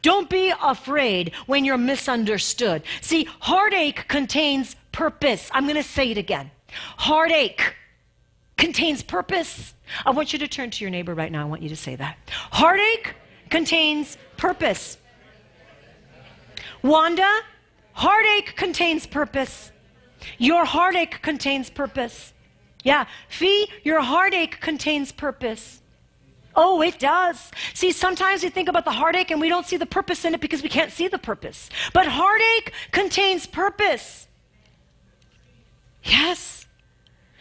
[0.00, 2.82] Don't be afraid when you're misunderstood.
[3.00, 5.50] See, heartache contains purpose.
[5.52, 6.50] I'm going to say it again.
[6.96, 7.74] Heartache
[8.56, 9.74] contains purpose.
[10.06, 11.42] I want you to turn to your neighbor right now.
[11.42, 12.16] I want you to say that.
[12.50, 13.14] Heartache
[13.50, 14.96] contains purpose.
[16.82, 17.30] Wanda,
[17.92, 19.70] heartache contains purpose.
[20.38, 22.32] Your heartache contains purpose.
[22.82, 23.06] Yeah.
[23.28, 25.81] Fee, your heartache contains purpose.
[26.54, 27.50] Oh, it does.
[27.74, 30.40] See, sometimes we think about the heartache and we don't see the purpose in it
[30.40, 31.70] because we can't see the purpose.
[31.92, 34.28] But heartache contains purpose.
[36.02, 36.66] Yes.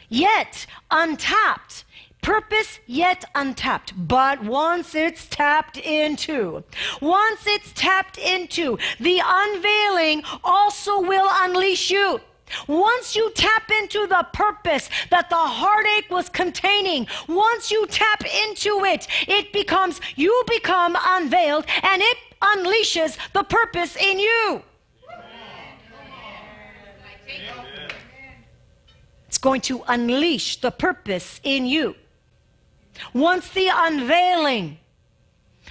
[0.09, 1.85] Yet untapped.
[2.21, 3.93] Purpose yet untapped.
[3.97, 6.63] But once it's tapped into,
[7.01, 12.21] once it's tapped into, the unveiling also will unleash you.
[12.67, 18.83] Once you tap into the purpose that the heartache was containing, once you tap into
[18.85, 24.63] it, it becomes, you become unveiled and it unleashes the purpose in you.
[29.27, 31.95] It's going to unleash the purpose in you.
[33.13, 34.77] Once the unveiling,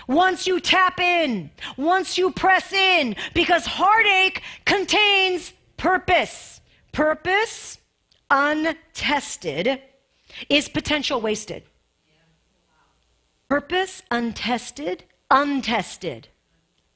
[0.09, 6.60] once you tap in, once you press in, because heartache contains purpose.
[6.93, 7.79] Purpose
[8.31, 9.81] untested
[10.49, 11.65] is potential wasted.
[13.49, 16.29] Purpose untested, untested,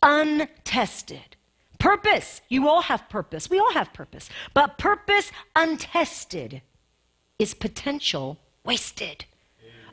[0.02, 1.36] untested.
[1.78, 3.50] Purpose, you all have purpose.
[3.50, 4.30] We all have purpose.
[4.54, 6.62] But purpose untested
[7.38, 9.24] is potential wasted.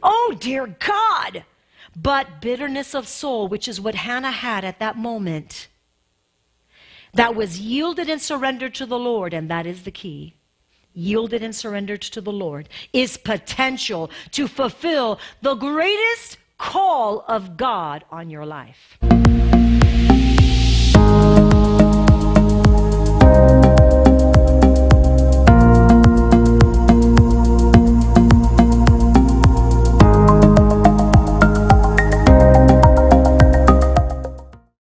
[0.03, 1.43] Oh, dear God.
[1.95, 5.60] But bitterness of soul, which is what Hannah had at that moment,
[7.13, 10.35] that was yielded and surrendered to the Lord, and that is the key.
[10.93, 18.03] Yielded and surrendered to the Lord is potential to fulfill the greatest call of God
[18.11, 18.97] on your life.